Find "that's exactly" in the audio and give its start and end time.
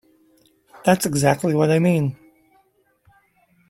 0.83-1.53